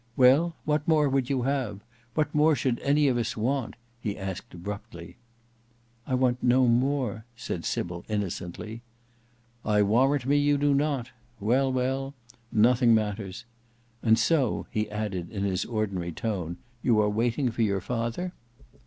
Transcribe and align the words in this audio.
"Well; 0.17 0.55
what 0.65 0.87
more 0.87 1.07
would 1.07 1.29
you 1.29 1.43
have? 1.43 1.79
What 2.15 2.33
more 2.33 2.55
should 2.55 2.79
any 2.79 3.07
of 3.07 3.19
us 3.19 3.37
want?" 3.37 3.75
he 3.99 4.17
asked 4.17 4.51
abruptly. 4.51 5.17
"I 6.07 6.15
want 6.15 6.41
no 6.41 6.65
more," 6.67 7.23
said 7.35 7.65
Sybil 7.65 8.03
innocently. 8.09 8.81
"I 9.63 9.83
warrant 9.83 10.25
me, 10.25 10.37
you 10.37 10.57
do 10.57 10.73
not. 10.73 11.11
Well, 11.39 11.71
well, 11.71 12.15
nothing 12.51 12.95
matters. 12.95 13.45
And 14.01 14.17
so," 14.17 14.65
he 14.71 14.89
added 14.89 15.29
in 15.31 15.43
his 15.43 15.65
ordinary 15.65 16.11
tone, 16.13 16.57
"you 16.81 16.99
are 16.99 17.07
waiting 17.07 17.51
for 17.51 17.61
your 17.61 17.79
father?" 17.79 18.33